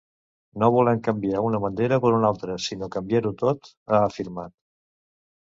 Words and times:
No 0.61 0.69
volem 0.75 1.01
canviar 1.07 1.43
una 1.47 1.59
bandera 1.65 1.99
per 2.05 2.13
una 2.21 2.31
altra 2.33 2.57
sinó 2.69 2.91
canviar-ho 2.97 3.35
tot, 3.43 3.71
ha 3.93 4.01
afirmat. 4.09 4.57